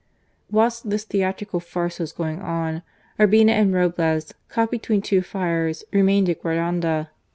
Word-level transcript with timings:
Whilst 0.49 0.89
this 0.89 1.03
theatrical 1.03 1.59
farce 1.59 1.99
was 1.99 2.11
going 2.11 2.41
on, 2.41 2.81
Urbina 3.19 3.51
and 3.51 3.71
Roblez, 3.71 4.33
caught 4.49 4.71
between 4.71 5.03
two 5.03 5.21
fires, 5.21 5.83
remained 5.91 6.27
at 6.27 6.41
Guaranda. 6.41 7.11